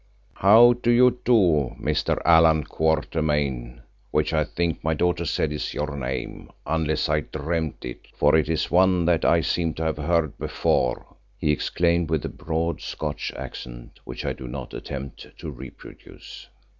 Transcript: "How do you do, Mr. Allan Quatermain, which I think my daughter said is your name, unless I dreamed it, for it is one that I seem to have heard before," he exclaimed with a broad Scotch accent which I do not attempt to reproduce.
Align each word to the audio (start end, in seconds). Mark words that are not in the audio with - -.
"How 0.37 0.73
do 0.73 0.89
you 0.89 1.19
do, 1.23 1.75
Mr. 1.79 2.19
Allan 2.25 2.63
Quatermain, 2.63 3.83
which 4.09 4.33
I 4.33 4.43
think 4.43 4.83
my 4.83 4.95
daughter 4.95 5.25
said 5.25 5.51
is 5.51 5.75
your 5.75 5.95
name, 5.95 6.49
unless 6.65 7.07
I 7.07 7.19
dreamed 7.19 7.85
it, 7.85 8.07
for 8.15 8.35
it 8.35 8.49
is 8.49 8.71
one 8.71 9.05
that 9.05 9.23
I 9.23 9.41
seem 9.41 9.75
to 9.75 9.83
have 9.83 9.97
heard 9.97 10.39
before," 10.39 11.17
he 11.37 11.51
exclaimed 11.51 12.09
with 12.09 12.25
a 12.25 12.29
broad 12.29 12.81
Scotch 12.81 13.31
accent 13.37 13.99
which 14.03 14.25
I 14.25 14.33
do 14.33 14.47
not 14.47 14.73
attempt 14.73 15.37
to 15.37 15.51
reproduce. 15.51 16.49